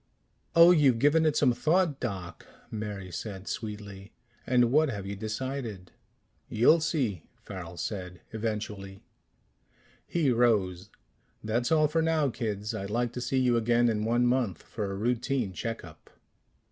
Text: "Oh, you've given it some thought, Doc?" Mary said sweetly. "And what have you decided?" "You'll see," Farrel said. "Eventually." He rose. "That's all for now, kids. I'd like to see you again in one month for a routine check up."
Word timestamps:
"Oh, 0.55 0.71
you've 0.71 0.97
given 0.97 1.27
it 1.27 1.37
some 1.37 1.53
thought, 1.53 1.99
Doc?" 1.99 2.47
Mary 2.71 3.11
said 3.11 3.47
sweetly. 3.47 4.13
"And 4.47 4.71
what 4.71 4.89
have 4.89 5.05
you 5.05 5.15
decided?" 5.15 5.91
"You'll 6.49 6.79
see," 6.79 7.21
Farrel 7.43 7.77
said. 7.77 8.19
"Eventually." 8.31 9.03
He 10.07 10.31
rose. 10.31 10.89
"That's 11.43 11.71
all 11.71 11.87
for 11.87 12.01
now, 12.01 12.31
kids. 12.31 12.73
I'd 12.73 12.89
like 12.89 13.13
to 13.13 13.21
see 13.21 13.37
you 13.37 13.57
again 13.57 13.89
in 13.89 14.03
one 14.03 14.25
month 14.25 14.63
for 14.63 14.89
a 14.89 14.95
routine 14.97 15.53
check 15.53 15.85
up." 15.85 16.09